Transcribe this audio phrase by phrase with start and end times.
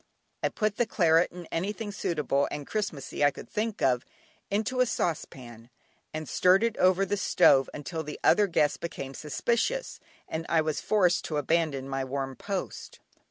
[0.41, 4.03] I put the claret, and anything suitable and "Christmassy," I could think of,
[4.49, 5.69] into a saucepan,
[6.11, 10.81] and stirred it over the stove until the other guests became suspicious, and I was
[10.81, 12.99] forced to abandon my warm post.